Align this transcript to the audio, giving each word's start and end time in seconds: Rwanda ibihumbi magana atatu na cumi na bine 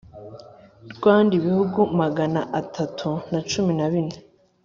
Rwanda 0.95 1.31
ibihumbi 1.39 1.81
magana 2.01 2.41
atatu 2.61 3.09
na 3.31 3.39
cumi 3.49 3.71
na 3.79 3.87
bine 3.93 4.17